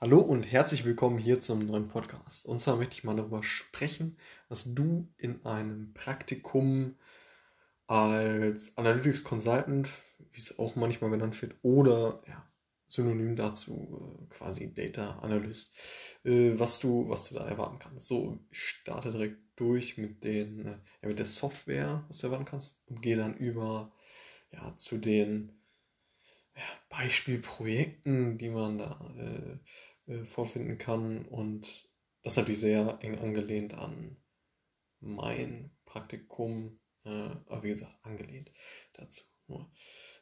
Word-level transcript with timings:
Hallo 0.00 0.20
und 0.20 0.44
herzlich 0.44 0.84
willkommen 0.84 1.18
hier 1.18 1.40
zum 1.40 1.66
neuen 1.66 1.88
Podcast. 1.88 2.46
Und 2.46 2.60
zwar 2.60 2.76
möchte 2.76 2.94
ich 2.94 3.02
mal 3.02 3.16
darüber 3.16 3.42
sprechen, 3.42 4.16
was 4.48 4.72
du 4.72 5.12
in 5.16 5.44
einem 5.44 5.92
Praktikum 5.92 6.94
als 7.88 8.78
Analytics 8.78 9.24
Consultant, 9.24 9.88
wie 10.30 10.40
es 10.40 10.56
auch 10.56 10.76
manchmal 10.76 11.10
genannt 11.10 11.42
wird, 11.42 11.56
oder 11.62 12.22
ja, 12.28 12.48
synonym 12.86 13.34
dazu 13.34 14.20
äh, 14.22 14.26
quasi 14.28 14.72
Data 14.72 15.18
Analyst, 15.18 15.76
äh, 16.22 16.52
was 16.54 16.78
du, 16.78 17.08
was 17.08 17.28
du 17.28 17.34
da 17.34 17.48
erwarten 17.48 17.80
kannst. 17.80 18.06
So, 18.06 18.38
ich 18.52 18.62
starte 18.62 19.10
direkt 19.10 19.40
durch 19.56 19.98
mit 19.98 20.22
den, 20.22 20.64
äh, 20.64 20.78
ja, 21.02 21.08
mit 21.08 21.18
der 21.18 21.26
Software, 21.26 22.04
was 22.06 22.18
du 22.18 22.28
erwarten 22.28 22.44
kannst, 22.44 22.86
und 22.86 23.02
gehe 23.02 23.16
dann 23.16 23.36
über 23.36 23.92
ja, 24.52 24.76
zu 24.76 24.96
den 24.96 25.57
ja, 26.58 26.64
Beispielprojekten, 26.90 28.36
die 28.36 28.50
man 28.50 28.78
da 28.78 29.00
äh, 29.16 30.12
äh, 30.12 30.24
vorfinden 30.24 30.76
kann. 30.78 31.24
Und 31.24 31.88
das 32.22 32.32
ist 32.32 32.36
natürlich 32.38 32.60
sehr 32.60 32.98
eng 33.00 33.18
angelehnt 33.18 33.74
an 33.74 34.16
mein 35.00 35.70
Praktikum, 35.84 36.80
äh, 37.04 37.10
aber 37.10 37.62
wie 37.62 37.68
gesagt, 37.68 37.96
angelehnt 38.02 38.50
dazu. 38.94 39.22
Nur. 39.46 39.70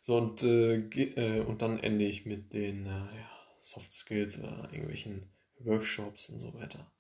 So, 0.03 0.19
und, 0.19 0.43
äh, 0.43 0.77
äh, 0.77 1.41
und 1.41 1.63
dann 1.63 1.81
ende 1.81 2.05
ich 2.05 2.27
mit 2.27 2.53
den 2.53 2.87
äh, 2.87 2.91
ja, 2.91 3.31
Soft 3.59 3.93
Skills 3.93 4.39
oder 4.39 4.69
irgendwelchen 4.71 5.33
Workshops 5.59 6.29
und 6.29 6.39
so 6.39 6.55
weiter, 6.55 6.93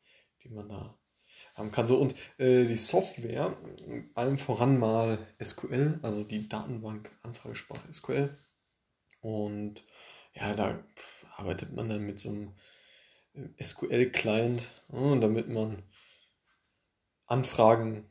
die 0.43 0.49
man 0.49 0.69
da 0.69 0.99
haben 1.55 1.71
kann. 1.71 1.87
So, 1.87 1.99
und 1.99 2.15
äh, 2.39 2.65
die 2.65 2.77
Software, 2.77 3.57
allem 4.15 4.39
voran 4.39 4.79
mal 4.79 5.19
SQL, 5.43 6.01
also 6.03 6.25
die 6.25 6.49
Datenbank-Anfragesprache 6.49 7.93
SQL. 7.93 8.37
Und 9.21 9.85
ja, 10.35 10.55
da 10.55 10.85
arbeitet 11.37 11.73
man 11.73 11.89
dann 11.89 12.07
mit 12.07 12.21
so 12.21 12.29
einem 12.29 12.55
äh, 13.35 13.63
SQL-Client, 13.63 14.71
ja, 14.93 15.17
damit 15.17 15.49
man 15.49 15.83
Anfragen 17.27 18.09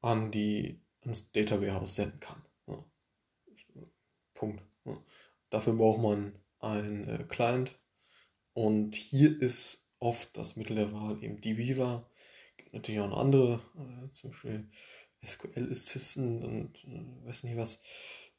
an 0.00 0.30
die, 0.30 0.80
ans 1.02 1.30
Data 1.32 1.60
Warehouse 1.60 1.94
senden 1.94 2.20
kann. 2.20 2.42
Ja. 2.66 2.84
Punkt. 4.34 4.62
Ja. 4.84 5.02
Dafür 5.50 5.74
braucht 5.74 6.00
man 6.00 6.38
einen 6.58 7.08
äh, 7.08 7.24
Client. 7.24 7.78
Und 8.52 8.94
hier 8.94 9.40
ist 9.40 9.90
oft 9.98 10.36
das 10.36 10.56
Mittel 10.56 10.76
der 10.76 10.92
Wahl 10.92 11.22
eben 11.22 11.40
die 11.40 11.58
Viva 11.58 12.08
natürlich 12.76 13.00
auch 13.00 13.08
noch 13.08 13.18
andere, 13.18 13.60
äh, 13.76 14.10
zum 14.10 14.30
Beispiel 14.30 14.68
SQL 15.24 15.70
Assistant 15.70 16.44
und 16.44 16.84
weiß 17.24 17.44
nicht 17.44 17.56
was. 17.56 17.80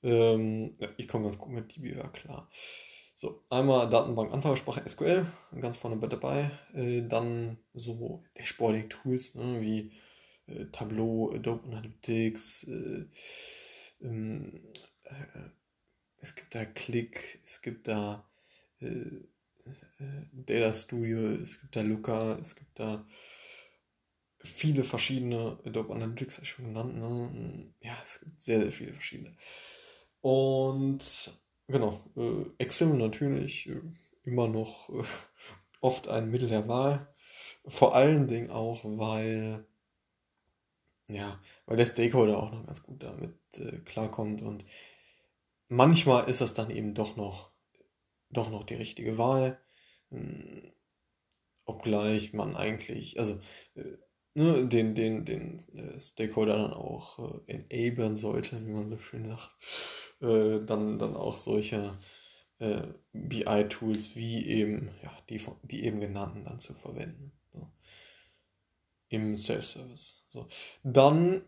Ähm, 0.03 0.73
ja, 0.79 0.89
ich 0.97 1.07
komme 1.07 1.25
ganz 1.25 1.37
gut 1.37 1.51
mit 1.51 1.75
DB, 1.75 1.95
klar. 2.13 2.49
So, 3.15 3.43
einmal 3.49 3.89
Datenbank 3.89 4.31
Anfragesprache 4.31 4.87
SQL, 4.87 5.25
ganz 5.59 5.75
vorne 5.75 5.95
mit 5.95 6.11
dabei. 6.11 6.51
Äh, 6.73 7.01
dann 7.01 7.57
so 7.73 8.23
Dashboarding-Tools 8.35 9.35
ne, 9.35 9.61
wie 9.61 9.91
äh, 10.45 10.65
Tableau, 10.71 11.31
Adobe 11.33 11.63
Analytics. 11.67 12.65
Äh, 12.65 13.05
ähm, 14.01 14.61
äh, 15.03 15.49
es 16.19 16.35
gibt 16.35 16.53
da 16.53 16.65
Click, 16.65 17.39
es 17.43 17.61
gibt 17.61 17.87
da 17.87 18.23
Data 20.31 20.71
Studio, 20.71 21.41
es 21.41 21.59
gibt 21.59 21.75
da 21.75 21.81
Looker, 21.81 22.37
es 22.39 22.55
gibt 22.55 22.79
da 22.79 23.05
viele 24.43 24.83
verschiedene 24.83 25.59
Adobe 25.65 25.93
Analytics 25.93 26.45
schon 26.45 26.65
genannt. 26.65 26.95
Ne? 26.95 27.73
Ja, 27.81 27.97
es 28.03 28.19
gibt 28.19 28.41
sehr, 28.41 28.61
sehr 28.61 28.71
viele 28.71 28.93
verschiedene. 28.93 29.35
Und 30.21 31.31
genau, 31.67 32.01
äh, 32.15 32.45
Excel 32.57 32.93
natürlich 32.93 33.67
äh, 33.67 33.81
immer 34.23 34.47
noch 34.47 34.89
äh, 34.89 35.03
oft 35.81 36.07
ein 36.07 36.29
Mittel 36.29 36.49
der 36.49 36.67
Wahl. 36.67 37.13
Vor 37.65 37.95
allen 37.95 38.27
Dingen 38.27 38.49
auch, 38.49 38.81
weil 38.83 39.65
ja, 41.09 41.41
weil 41.65 41.77
der 41.77 41.85
Stakeholder 41.85 42.37
auch 42.37 42.51
noch 42.51 42.65
ganz 42.65 42.83
gut 42.83 43.01
damit 43.03 43.37
äh, 43.57 43.77
klarkommt 43.79 44.41
und 44.41 44.65
manchmal 45.69 46.29
ist 46.29 46.41
das 46.41 46.53
dann 46.53 46.69
eben 46.69 46.93
doch 46.93 47.15
noch 47.15 47.51
doch 48.29 48.49
noch 48.49 48.63
die 48.63 48.75
richtige 48.75 49.17
Wahl. 49.17 49.59
Ähm, 50.11 50.73
obgleich 51.65 52.33
man 52.33 52.55
eigentlich, 52.55 53.19
also 53.19 53.39
äh, 53.75 53.97
ne, 54.33 54.65
den, 54.67 54.95
den, 54.95 55.25
den 55.25 55.59
äh, 55.75 55.99
Stakeholder 55.99 56.57
dann 56.57 56.73
auch 56.73 57.43
äh, 57.47 57.65
enablen 57.69 58.15
sollte, 58.15 58.65
wie 58.65 58.71
man 58.71 58.87
so 58.87 58.97
schön 58.97 59.25
sagt, 59.25 59.55
äh, 60.21 60.59
dann, 60.65 60.99
dann 60.99 61.15
auch 61.15 61.37
solche 61.37 61.97
äh, 62.59 62.87
BI-Tools 63.13 64.15
wie 64.15 64.45
eben, 64.45 64.89
ja, 65.03 65.11
die, 65.29 65.41
die 65.63 65.85
eben 65.85 65.99
genannten 65.99 66.45
dann 66.45 66.59
zu 66.59 66.73
verwenden. 66.73 67.31
So. 67.53 67.67
Im 69.09 69.37
Self-Service. 69.37 70.23
So. 70.29 70.47
Dann 70.83 71.43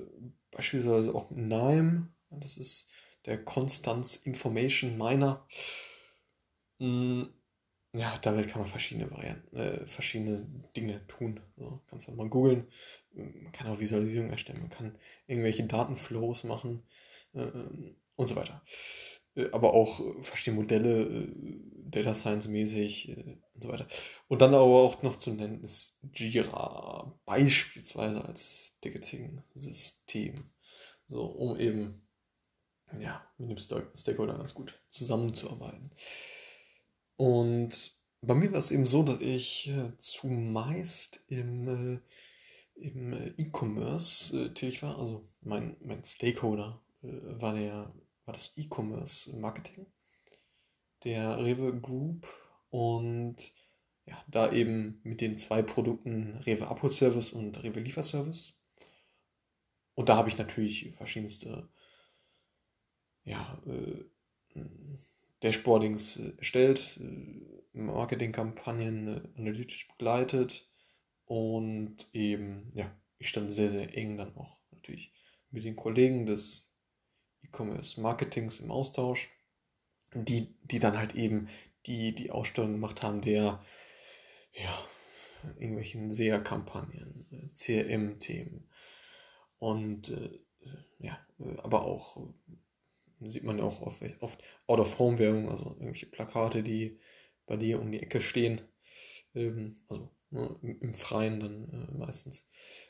beispielsweise 0.51 1.13
auch 1.13 1.31
NIME, 1.31 2.07
das 2.29 2.57
ist 2.57 2.87
der 3.25 3.43
Constance 3.43 4.15
Information 4.25 4.97
Miner. 4.97 5.45
Mm, 6.79 7.23
ja, 7.93 8.17
damit 8.19 8.47
kann 8.47 8.61
man 8.61 8.69
verschiedene 8.69 9.11
Varianten, 9.11 9.55
äh, 9.55 9.85
verschiedene 9.85 10.47
Dinge 10.75 11.05
tun. 11.07 11.41
So, 11.57 11.81
kannst 11.87 12.07
du 12.07 12.13
mal 12.13 12.29
googeln. 12.29 12.67
Man 13.13 13.51
kann 13.51 13.67
auch 13.67 13.79
Visualisierungen 13.79 14.31
erstellen, 14.31 14.61
man 14.61 14.69
kann 14.69 14.97
irgendwelche 15.27 15.65
Datenflows 15.65 16.45
machen 16.45 16.83
äh, 17.33 17.51
und 18.15 18.27
so 18.27 18.35
weiter. 18.35 18.63
Äh, 19.35 19.49
aber 19.51 19.73
auch 19.73 19.99
äh, 19.99 20.23
verschiedene 20.23 20.61
Modelle, 20.61 21.01
äh, 21.03 21.27
Data 21.89 22.13
Science 22.13 22.47
mäßig 22.47 23.17
und 23.53 23.63
so 23.63 23.69
weiter. 23.69 23.85
Und 24.29 24.41
dann 24.41 24.53
aber 24.53 24.63
auch 24.63 25.03
noch 25.03 25.17
zu 25.17 25.31
nennen 25.31 25.61
ist 25.61 25.99
Jira 26.13 27.19
beispielsweise 27.25 28.23
als 28.23 28.77
Ticketing-System. 28.79 30.35
So, 31.07 31.25
um 31.25 31.59
eben 31.59 32.07
ja, 32.97 33.21
mit 33.37 33.49
dem 33.49 33.57
Stakeholder 33.93 34.37
ganz 34.37 34.53
gut 34.53 34.81
zusammenzuarbeiten. 34.87 35.91
Und 37.17 37.97
bei 38.21 38.35
mir 38.35 38.53
war 38.53 38.59
es 38.59 38.71
eben 38.71 38.85
so, 38.85 39.03
dass 39.03 39.19
ich 39.19 39.69
zumeist 39.97 41.25
im, 41.27 42.01
im 42.75 43.33
E-Commerce 43.35 44.53
tätig 44.53 44.81
war. 44.81 44.97
Also 44.97 45.27
mein, 45.41 45.75
mein 45.81 46.05
Stakeholder 46.05 46.81
war 47.01 47.53
der 47.53 47.93
war 48.25 48.33
das 48.33 48.53
E-Commerce 48.55 49.35
Marketing 49.37 49.87
der 51.03 51.43
Rewe 51.43 51.79
Group 51.79 52.27
und 52.69 53.37
ja, 54.05 54.23
da 54.27 54.51
eben 54.51 54.99
mit 55.03 55.21
den 55.21 55.37
zwei 55.37 55.61
Produkten 55.61 56.37
Rewe 56.45 56.67
Abholservice 56.67 57.33
und 57.33 57.63
Rewe 57.63 57.79
Lieferservice. 57.79 58.53
Und 59.93 60.09
da 60.09 60.15
habe 60.15 60.29
ich 60.29 60.37
natürlich 60.37 60.91
verschiedenste 60.95 61.69
ja, 63.23 63.61
äh, 63.65 64.05
Dashboardings 65.41 66.17
erstellt, 66.37 66.99
äh, 66.99 67.61
Marketingkampagnen 67.73 69.07
äh, 69.07 69.21
analytisch 69.37 69.87
begleitet 69.87 70.67
und 71.25 72.07
eben, 72.13 72.71
ja, 72.73 72.95
ich 73.17 73.29
stand 73.29 73.51
sehr, 73.51 73.69
sehr 73.69 73.95
eng 73.95 74.17
dann 74.17 74.35
auch 74.35 74.59
natürlich 74.71 75.13
mit 75.51 75.63
den 75.63 75.75
Kollegen 75.75 76.25
des 76.25 76.70
E-Commerce-Marketings 77.43 78.59
im 78.59 78.71
Austausch, 78.71 79.29
die, 80.13 80.55
die 80.63 80.79
dann 80.79 80.97
halt 80.97 81.15
eben 81.15 81.47
die, 81.85 82.13
die 82.13 82.31
Ausstellung 82.31 82.73
gemacht 82.73 83.01
haben 83.01 83.21
der, 83.21 83.63
ja, 84.53 84.87
irgendwelchen 85.57 86.11
SEA-Kampagnen, 86.11 87.51
CRM-Themen 87.55 88.69
und 89.57 90.09
äh, 90.09 90.39
ja, 90.99 91.17
aber 91.63 91.85
auch 91.85 92.17
äh, 92.17 93.29
sieht 93.29 93.43
man 93.43 93.57
ja 93.57 93.63
auch 93.63 93.81
oft, 93.81 94.01
oft 94.19 94.43
Out-of-Home-Werbung, 94.67 95.49
also 95.49 95.71
irgendwelche 95.71 96.07
Plakate, 96.07 96.63
die 96.63 96.99
bei 97.45 97.57
dir 97.57 97.79
um 97.79 97.91
die 97.91 98.01
Ecke 98.01 98.21
stehen, 98.21 98.61
ähm, 99.35 99.75
also 99.87 100.09
ne, 100.29 100.55
im, 100.61 100.79
im, 100.81 100.93
Freien 100.93 101.39
dann 101.39 101.69
äh, 101.69 101.97
meistens. 101.97 102.47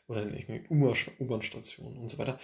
Oder 0.07 0.23
in 0.23 0.33
irgendwelchen 0.33 1.13
U-Bahn-Stationen 1.19 1.97
und 1.97 2.09
so 2.09 2.17
weiter 2.17 2.39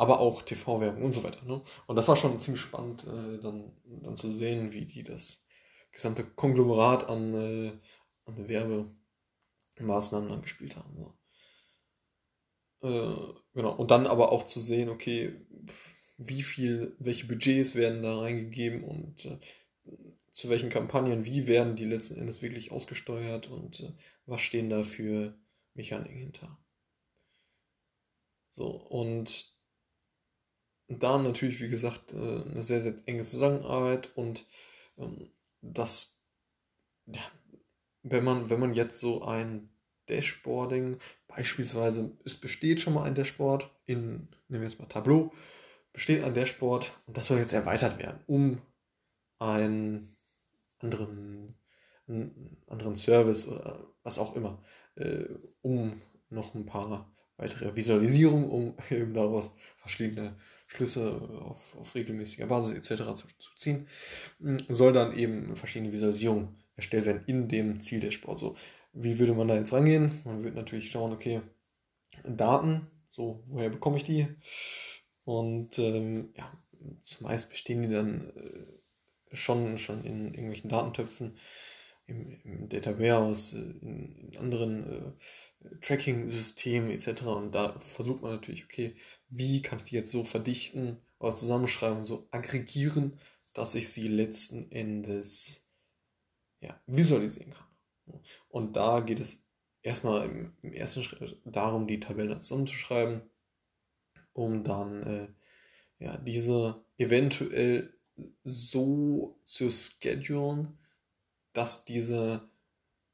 aber 0.00 0.18
auch 0.20 0.40
TV-Werbung 0.40 1.02
und 1.02 1.12
so 1.12 1.22
weiter. 1.22 1.44
Ne? 1.44 1.60
Und 1.86 1.96
das 1.96 2.08
war 2.08 2.16
schon 2.16 2.40
ziemlich 2.40 2.62
spannend, 2.62 3.06
äh, 3.06 3.38
dann, 3.38 3.70
dann 3.84 4.16
zu 4.16 4.32
sehen, 4.32 4.72
wie 4.72 4.86
die 4.86 5.04
das 5.04 5.44
gesamte 5.92 6.24
Konglomerat 6.24 7.10
an, 7.10 7.34
äh, 7.34 7.72
an 8.24 8.48
Werbemaßnahmen 8.48 10.40
gespielt 10.40 10.76
haben. 10.76 10.96
So. 12.80 12.88
Äh, 12.88 13.34
genau. 13.52 13.74
Und 13.76 13.90
dann 13.90 14.06
aber 14.06 14.32
auch 14.32 14.44
zu 14.44 14.58
sehen, 14.58 14.88
okay, 14.88 15.38
wie 16.16 16.42
viel, 16.42 16.96
welche 16.98 17.26
Budgets 17.26 17.74
werden 17.74 18.02
da 18.02 18.20
reingegeben 18.20 18.82
und 18.82 19.26
äh, 19.26 19.38
zu 20.32 20.48
welchen 20.48 20.70
Kampagnen, 20.70 21.26
wie 21.26 21.46
werden 21.46 21.76
die 21.76 21.84
letzten 21.84 22.18
Endes 22.18 22.40
wirklich 22.40 22.72
ausgesteuert 22.72 23.50
und 23.50 23.80
äh, 23.80 23.92
was 24.24 24.40
stehen 24.40 24.70
da 24.70 24.82
für 24.82 25.38
Mechaniken 25.74 26.16
hinter. 26.16 26.58
So, 28.48 28.66
und 28.70 29.59
da 30.98 31.18
natürlich, 31.18 31.60
wie 31.60 31.68
gesagt, 31.68 32.12
äh, 32.12 32.16
eine 32.16 32.62
sehr, 32.62 32.80
sehr 32.80 32.94
enge 33.06 33.22
Zusammenarbeit 33.22 34.10
und 34.16 34.44
ähm, 34.98 35.30
das, 35.62 36.20
wenn 38.02 38.24
man, 38.24 38.50
wenn 38.50 38.60
man 38.60 38.74
jetzt 38.74 38.98
so 38.98 39.22
ein 39.22 39.70
Dashboarding, 40.08 40.96
beispielsweise, 41.28 42.16
es 42.24 42.36
besteht 42.36 42.80
schon 42.80 42.94
mal 42.94 43.04
ein 43.04 43.14
Dashboard 43.14 43.70
in, 43.86 44.28
nehmen 44.48 44.62
wir 44.62 44.68
jetzt 44.68 44.80
mal 44.80 44.86
Tableau, 44.86 45.32
besteht 45.92 46.24
ein 46.24 46.34
Dashboard 46.34 46.92
und 47.06 47.16
das 47.16 47.26
soll 47.26 47.38
jetzt 47.38 47.52
erweitert 47.52 47.98
werden, 47.98 48.20
um 48.26 48.60
einen 49.38 50.16
anderen, 50.80 51.54
einen 52.08 52.56
anderen 52.66 52.96
Service 52.96 53.46
oder 53.46 53.86
was 54.02 54.18
auch 54.18 54.34
immer, 54.34 54.62
äh, 54.96 55.24
um 55.62 56.00
noch 56.30 56.54
ein 56.54 56.66
paar 56.66 57.12
weitere 57.36 57.76
Visualisierungen, 57.76 58.48
um 58.48 58.76
eben 58.90 59.14
daraus 59.14 59.52
verschiedene 59.76 60.36
Schlüsse 60.72 61.20
auf, 61.42 61.76
auf 61.76 61.94
regelmäßiger 61.94 62.46
Basis 62.46 62.74
etc. 62.74 63.02
zu, 63.14 63.26
zu 63.38 63.54
ziehen, 63.56 63.86
hm, 64.38 64.58
soll 64.68 64.92
dann 64.92 65.16
eben 65.16 65.56
verschiedene 65.56 65.92
Visualisierungen 65.92 66.56
erstellt 66.76 67.06
werden 67.06 67.24
in 67.26 67.48
dem 67.48 67.80
Ziel 67.80 68.00
der 68.00 68.12
Sport. 68.12 68.38
So, 68.38 68.56
wie 68.92 69.18
würde 69.18 69.34
man 69.34 69.48
da 69.48 69.56
jetzt 69.56 69.72
rangehen? 69.72 70.20
Man 70.24 70.42
würde 70.42 70.56
natürlich 70.56 70.90
schauen, 70.90 71.12
okay, 71.12 71.40
Daten, 72.24 72.86
so, 73.08 73.42
woher 73.48 73.70
bekomme 73.70 73.96
ich 73.96 74.04
die? 74.04 74.28
Und 75.24 75.78
ähm, 75.78 76.32
ja, 76.36 76.50
zumeist 77.02 77.50
bestehen 77.50 77.82
die 77.82 77.88
dann 77.88 78.30
äh, 78.30 79.36
schon, 79.36 79.76
schon 79.78 80.04
in 80.04 80.26
irgendwelchen 80.26 80.70
Datentöpfen 80.70 81.36
im, 82.10 82.40
im 82.44 82.68
Data 82.68 82.98
Warehouse, 82.98 83.54
äh, 83.54 83.58
in, 83.58 84.30
in 84.32 84.36
anderen 84.36 85.16
äh, 85.64 85.78
Tracking-Systemen 85.80 86.90
etc. 86.90 87.22
Und 87.26 87.54
da 87.54 87.78
versucht 87.78 88.22
man 88.22 88.32
natürlich, 88.32 88.64
okay, 88.64 88.94
wie 89.28 89.62
kann 89.62 89.78
ich 89.78 89.84
die 89.84 89.94
jetzt 89.94 90.10
so 90.10 90.24
verdichten 90.24 90.98
oder 91.18 91.34
zusammenschreiben, 91.34 92.04
so 92.04 92.28
aggregieren, 92.30 93.18
dass 93.52 93.74
ich 93.74 93.88
sie 93.88 94.08
letzten 94.08 94.70
Endes 94.70 95.68
ja, 96.60 96.80
visualisieren 96.86 97.52
kann. 97.52 98.20
Und 98.48 98.76
da 98.76 99.00
geht 99.00 99.20
es 99.20 99.42
erstmal 99.82 100.28
im, 100.28 100.52
im 100.62 100.72
ersten 100.72 101.02
Schritt 101.02 101.40
darum, 101.44 101.86
die 101.86 102.00
Tabellen 102.00 102.40
zusammenzuschreiben, 102.40 103.22
um 104.32 104.64
dann 104.64 105.02
äh, 105.02 105.28
ja, 105.98 106.16
diese 106.18 106.84
eventuell 106.98 107.94
so 108.44 109.40
zu 109.44 109.70
schedulen, 109.70 110.78
dass 111.52 111.84
diese 111.84 112.48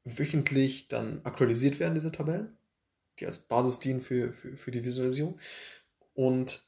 wöchentlich 0.03 0.87
dann 0.87 1.21
aktualisiert 1.23 1.79
werden, 1.79 1.95
diese 1.95 2.11
Tabellen, 2.11 2.57
die 3.19 3.25
als 3.25 3.39
Basis 3.39 3.79
dienen 3.79 4.01
für, 4.01 4.31
für, 4.31 4.55
für 4.55 4.71
die 4.71 4.85
Visualisierung. 4.85 5.39
Und 6.13 6.63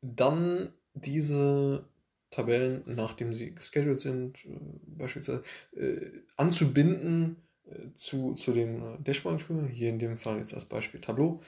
dann 0.00 0.72
diese 0.94 1.88
Tabellen, 2.30 2.82
nachdem 2.86 3.32
sie 3.32 3.54
gescheduled 3.54 4.00
sind, 4.00 4.44
äh, 4.44 4.50
beispielsweise 4.86 5.42
äh, 5.76 6.10
anzubinden 6.36 7.36
äh, 7.64 7.92
zu, 7.94 8.34
zu 8.34 8.52
dem 8.52 9.02
Dashboard-Tool, 9.02 9.68
hier 9.68 9.88
in 9.88 9.98
dem 9.98 10.18
Fall 10.18 10.38
jetzt 10.38 10.54
als 10.54 10.66
Beispiel 10.66 11.00
Tableau, 11.00 11.40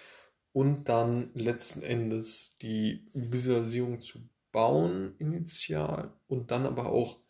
und 0.53 0.89
dann 0.89 1.31
letzten 1.35 1.83
Endes 1.83 2.57
die 2.61 3.07
Visualisierung 3.13 4.01
zu 4.01 4.29
bauen 4.53 5.15
initial 5.19 6.13
und 6.27 6.51
dann 6.51 6.67
aber 6.67 6.87
auch 6.87 7.21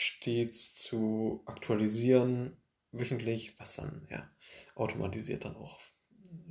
stets 0.00 0.74
zu 0.74 1.42
aktualisieren, 1.46 2.56
wöchentlich, 2.92 3.58
was 3.58 3.74
dann 3.74 4.06
ja 4.08 4.30
automatisiert 4.76 5.44
dann 5.44 5.56
auch 5.56 5.80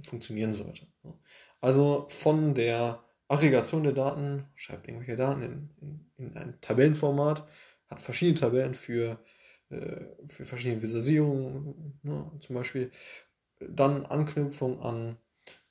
funktionieren 0.01 0.51
sollte. 0.51 0.85
Also 1.61 2.07
von 2.09 2.55
der 2.55 3.01
Aggregation 3.29 3.83
der 3.83 3.93
Daten, 3.93 4.45
schreibt 4.55 4.89
irgendwelche 4.89 5.15
Daten 5.15 5.41
in, 5.43 5.69
in, 5.79 6.11
in 6.17 6.37
ein 6.37 6.59
Tabellenformat, 6.59 7.47
hat 7.87 8.01
verschiedene 8.01 8.37
Tabellen 8.37 8.75
für, 8.75 9.23
äh, 9.69 10.01
für 10.27 10.43
verschiedene 10.43 10.81
Visualisierungen, 10.81 11.99
ne, 12.03 12.29
zum 12.41 12.53
Beispiel 12.53 12.91
dann 13.61 14.05
Anknüpfung 14.05 14.81
an 14.81 15.17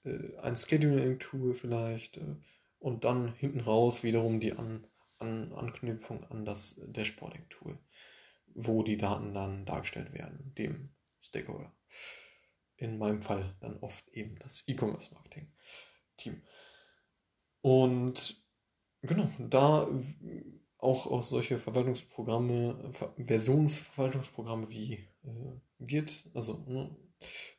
äh, 0.05 0.35
ein 0.39 0.57
Scheduling-Tool 0.57 1.53
vielleicht 1.53 2.17
äh, 2.17 2.37
und 2.79 3.05
dann 3.05 3.35
hinten 3.35 3.61
raus 3.61 4.03
wiederum 4.03 4.41
die 4.41 4.55
an 4.55 4.87
an 5.27 5.53
Anknüpfung 5.53 6.25
an 6.25 6.45
das 6.45 6.81
Dashboarding-Tool, 6.87 7.79
wo 8.55 8.83
die 8.83 8.97
Daten 8.97 9.35
dann 9.35 9.65
dargestellt 9.65 10.13
werden, 10.13 10.55
dem 10.55 10.95
Stakeholder. 11.21 11.73
In 12.77 12.99
meinem 12.99 13.23
Fall 13.23 13.57
dann 13.61 13.79
oft 13.79 14.09
eben 14.11 14.39
das 14.39 14.65
E-Commerce-Marketing-Team. 14.67 16.43
Und 17.63 18.45
genau, 19.03 19.29
da 19.39 19.89
auch, 20.79 21.07
auch 21.07 21.23
solche 21.23 21.59
Verwaltungsprogramme, 21.59 22.93
Versionsverwaltungsprogramme 23.27 24.71
wie 24.71 25.09
äh, 25.25 25.61
Git, 25.81 26.31
also 26.35 26.65
ne, 26.67 26.97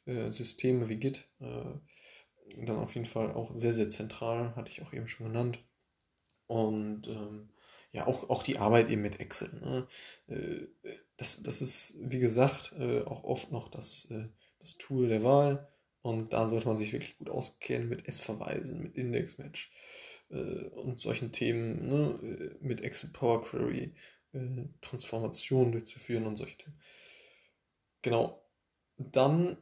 äh, 0.06 0.32
Systeme 0.32 0.88
wie 0.88 0.98
Git, 0.98 1.28
äh, 1.40 1.74
dann 2.66 2.78
auf 2.78 2.96
jeden 2.96 3.06
Fall 3.06 3.34
auch 3.34 3.54
sehr, 3.56 3.74
sehr 3.74 3.90
zentral, 3.90 4.56
hatte 4.56 4.72
ich 4.72 4.82
auch 4.82 4.94
eben 4.94 5.08
schon 5.08 5.28
genannt. 5.28 5.60
Und 6.48 7.08
ähm, 7.08 7.50
ja, 7.98 8.06
auch, 8.06 8.30
auch 8.30 8.44
die 8.44 8.60
Arbeit 8.60 8.90
eben 8.90 9.02
mit 9.02 9.20
Excel. 9.20 9.50
Ne? 9.60 9.88
Äh, 10.28 10.68
das, 11.18 11.42
das 11.42 11.64
ist, 11.64 11.98
wie 12.00 12.20
gesagt, 12.20 12.74
äh, 12.78 13.02
auch 13.02 13.24
oft 13.24 13.52
noch 13.52 13.70
das, 13.70 14.06
äh, 14.12 14.30
das 14.60 14.78
Tool 14.78 15.10
der 15.10 15.24
Wahl. 15.24 15.68
Und 16.04 16.32
da 16.32 16.48
sollte 16.48 16.68
man 16.68 16.78
sich 16.78 16.94
wirklich 16.94 17.18
gut 17.18 17.32
auskennen 17.32 17.90
mit 17.90 18.08
S-Verweisen, 18.08 18.82
mit 18.82 18.96
Index-Match 18.96 19.72
und 20.30 21.00
solchen 21.00 21.32
Themen, 21.32 21.88
ne? 21.88 22.58
mit 22.60 22.82
Excel 22.82 23.10
Power 23.12 23.44
Query, 23.44 23.94
Transformationen 24.82 25.72
durchzuführen 25.72 26.26
und 26.26 26.36
solche 26.36 26.58
Themen. 26.58 26.80
Genau. 28.02 28.46
Dann, 28.98 29.58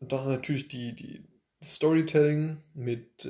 dann 0.00 0.28
natürlich 0.28 0.68
die, 0.68 0.94
die 0.94 1.24
Storytelling 1.62 2.62
mit, 2.74 3.26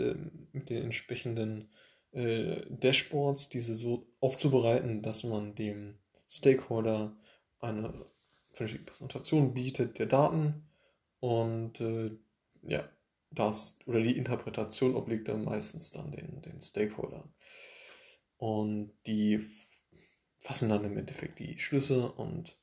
mit 0.52 0.70
den 0.70 0.84
entsprechenden 0.84 1.68
äh, 2.12 2.66
Dashboards, 2.68 3.48
diese 3.48 3.74
so 3.74 4.06
aufzubereiten, 4.20 5.02
dass 5.02 5.24
man 5.24 5.54
dem 5.54 5.98
Stakeholder 6.28 7.16
eine 7.60 8.06
vernünftige 8.52 8.84
Präsentation 8.84 9.54
bietet 9.54 9.98
der 9.98 10.06
Daten 10.06 10.68
und 11.20 11.80
äh, 11.80 12.10
ja, 12.62 12.88
das 13.30 13.78
oder 13.86 14.00
die 14.00 14.16
Interpretation 14.16 14.96
obliegt 14.96 15.28
dann 15.28 15.44
meistens 15.44 15.90
dann 15.92 16.10
den, 16.10 16.42
den 16.42 16.60
Stakeholdern. 16.60 17.32
Und 18.36 18.92
die 19.06 19.44
fassen 20.38 20.68
dann 20.68 20.84
im 20.84 20.96
Endeffekt 20.96 21.38
die 21.38 21.58
Schlüsse 21.58 22.10
und 22.12 22.58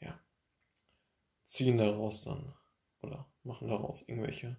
ja, 0.00 0.18
ziehen 1.44 1.78
daraus 1.78 2.22
dann 2.22 2.54
oder 3.00 3.30
machen 3.42 3.68
daraus 3.68 4.02
irgendwelche 4.02 4.56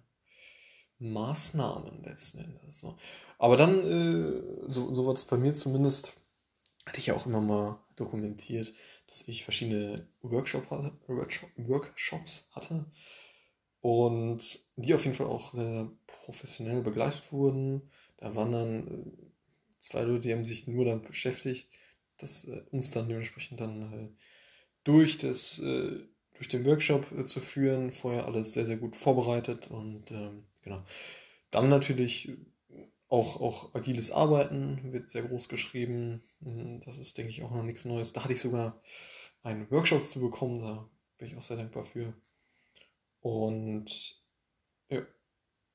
Maßnahmen 1.00 2.04
letzten 2.04 2.40
Endes. 2.40 2.80
So. 2.80 2.96
Aber 3.38 3.56
dann, 3.56 3.80
äh, 3.80 4.70
so, 4.70 4.92
so 4.92 5.06
war 5.06 5.14
das 5.14 5.24
bei 5.24 5.36
mir 5.36 5.52
zumindest, 5.52 6.16
hatte 6.86 6.98
ich 6.98 7.06
ja 7.06 7.14
auch 7.14 7.26
immer 7.26 7.40
mal 7.40 7.80
dokumentiert, 7.96 8.72
dass 9.06 9.26
ich 9.26 9.44
verschiedene 9.44 10.06
Workshop 10.22 10.70
hatte, 10.70 10.92
Workshop, 11.08 11.50
Workshops 11.56 12.48
hatte 12.52 12.86
und 13.80 14.60
die 14.76 14.94
auf 14.94 15.04
jeden 15.04 15.16
Fall 15.16 15.26
auch 15.26 15.52
sehr 15.52 15.90
professionell 16.06 16.82
begleitet 16.82 17.32
wurden. 17.32 17.90
Da 18.18 18.34
waren 18.34 18.52
dann 18.52 18.86
äh, 18.86 19.30
zwei 19.80 20.02
Leute, 20.02 20.20
die 20.20 20.32
haben 20.32 20.44
sich 20.44 20.66
nur 20.66 20.84
damit 20.84 21.06
beschäftigt, 21.06 21.68
dass 22.18 22.44
äh, 22.44 22.62
uns 22.70 22.90
dann 22.90 23.08
dementsprechend 23.08 23.60
dann 23.60 23.92
äh, 23.92 24.08
durch 24.84 25.18
das 25.18 25.58
äh, 25.60 26.02
durch 26.34 26.48
den 26.48 26.64
Workshop 26.64 27.12
äh, 27.12 27.24
zu 27.24 27.40
führen, 27.40 27.90
vorher 27.90 28.26
alles 28.26 28.54
sehr, 28.54 28.64
sehr 28.64 28.78
gut 28.78 28.96
vorbereitet 28.96 29.70
und 29.70 30.10
ähm, 30.10 30.44
Genau. 30.62 30.84
Dann 31.50 31.68
natürlich 31.68 32.30
auch, 33.08 33.40
auch 33.40 33.74
agiles 33.74 34.12
Arbeiten 34.12 34.92
wird 34.92 35.10
sehr 35.10 35.24
groß 35.24 35.48
geschrieben. 35.48 36.22
Mhm, 36.40 36.80
das 36.80 36.98
ist, 36.98 37.18
denke 37.18 37.30
ich, 37.30 37.42
auch 37.42 37.50
noch 37.50 37.64
nichts 37.64 37.84
Neues. 37.84 38.12
Da 38.12 38.22
hatte 38.24 38.34
ich 38.34 38.40
sogar 38.40 38.80
einen 39.42 39.70
Workshop 39.70 40.02
zu 40.02 40.20
bekommen, 40.20 40.60
da 40.60 40.88
bin 41.18 41.28
ich 41.28 41.36
auch 41.36 41.42
sehr 41.42 41.56
dankbar 41.56 41.84
für. 41.84 42.14
Und 43.20 44.22
ja, 44.88 45.02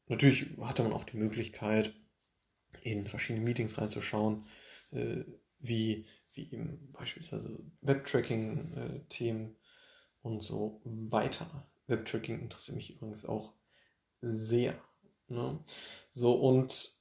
natürlich 0.08 0.58
hatte 0.62 0.84
man 0.84 0.94
auch 0.94 1.04
die 1.04 1.18
Möglichkeit, 1.18 1.94
in 2.82 3.08
verschiedene 3.08 3.44
Meetings 3.44 3.78
reinzuschauen, 3.78 4.44
äh, 4.92 5.24
wie, 5.60 6.06
wie 6.34 6.52
eben 6.52 6.92
beispielsweise 6.92 7.60
Webtracking-Themen 7.82 9.46
äh, 9.48 9.56
und 10.22 10.42
so 10.42 10.82
weiter. 10.84 11.68
Webtracking 11.88 12.40
interessiert 12.40 12.76
mich 12.76 12.96
übrigens 12.96 13.26
auch 13.26 13.54
sehr. 14.26 14.80
Ne? 15.28 15.60
So, 16.12 16.34
und 16.34 16.92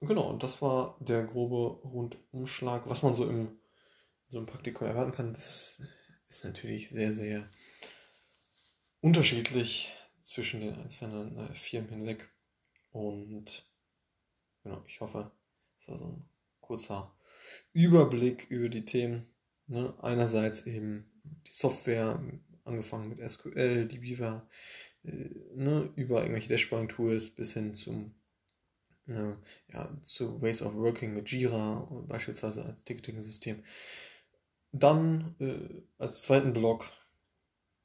genau, 0.00 0.34
das 0.34 0.62
war 0.62 0.96
der 1.00 1.24
grobe 1.24 1.80
Rundumschlag, 1.88 2.88
was 2.88 3.02
man 3.02 3.14
so 3.14 3.28
im, 3.28 3.58
so 4.28 4.38
im 4.38 4.46
Praktikum 4.46 4.86
erwarten 4.86 5.12
kann. 5.12 5.34
Das 5.34 5.82
ist 6.28 6.44
natürlich 6.44 6.88
sehr, 6.90 7.12
sehr 7.12 7.48
unterschiedlich 9.00 9.92
zwischen 10.22 10.60
den 10.60 10.74
einzelnen 10.76 11.36
äh, 11.36 11.54
Firmen 11.54 11.90
hinweg. 11.90 12.30
Und 12.92 13.66
genau, 14.62 14.82
ich 14.86 15.00
hoffe, 15.00 15.32
es 15.78 15.88
war 15.88 15.96
so 15.96 16.06
ein 16.06 16.28
kurzer 16.60 17.14
Überblick 17.72 18.46
über 18.50 18.68
die 18.68 18.84
Themen. 18.84 19.26
Ne? 19.66 19.94
Einerseits 20.00 20.66
eben 20.66 21.10
die 21.46 21.52
Software, 21.52 22.22
angefangen 22.64 23.08
mit 23.08 23.18
SQL, 23.18 23.86
die 23.86 23.98
Beaver, 23.98 24.48
ne? 25.02 25.90
über 25.96 26.20
irgendwelche 26.20 26.48
Dashboarding-Tools 26.48 27.30
bis 27.30 27.54
hin 27.54 27.74
zum 27.74 28.14
äh, 29.08 29.34
ja, 29.72 29.96
zu 30.04 30.40
Ways 30.40 30.62
of 30.62 30.74
Working 30.74 31.14
mit 31.14 31.30
Jira 31.30 31.88
beispielsweise 32.06 32.64
als 32.64 32.84
Ticketing-System. 32.84 33.62
Dann 34.72 35.34
äh, 35.38 35.82
als 35.98 36.22
zweiten 36.22 36.52
Block 36.52 36.90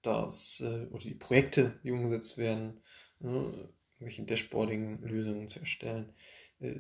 das, 0.02 0.62
äh, 0.62 0.86
oder 0.88 1.04
die 1.04 1.16
Projekte, 1.16 1.80
die 1.84 1.92
umgesetzt 1.92 2.38
werden, 2.38 2.82
ne, 3.20 3.70
irgendwelche 4.00 4.24
Dashboarding-Lösungen 4.24 5.50
zu 5.50 5.60
erstellen, 5.60 6.14
äh, 6.60 6.76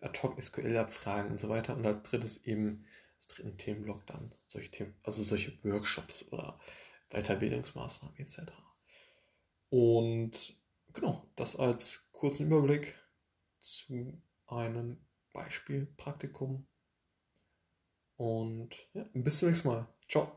Ad-Hoc 0.00 0.40
SQL-Abfragen 0.42 1.30
und 1.30 1.40
so 1.40 1.48
weiter. 1.48 1.76
Und 1.76 1.86
als 1.86 2.02
drittes 2.02 2.44
eben, 2.44 2.84
als 3.16 3.28
dritten 3.28 3.56
Themenblock 3.56 4.04
dann 4.06 4.34
solche 4.48 4.70
Themen, 4.70 4.94
also 5.04 5.22
solche 5.22 5.56
Workshops 5.62 6.26
oder 6.32 6.58
Weiterbildungsmaßnahmen 7.10 8.18
etc. 8.18 8.52
Und 9.72 10.54
genau, 10.92 11.26
das 11.34 11.56
als 11.56 12.10
kurzen 12.12 12.44
Überblick 12.44 12.94
zu 13.58 14.20
einem 14.46 14.98
Beispielpraktikum. 15.32 16.66
Und 18.16 18.90
ja, 18.92 19.06
bis 19.14 19.38
zum 19.38 19.48
nächsten 19.48 19.68
Mal. 19.68 19.88
Ciao. 20.10 20.30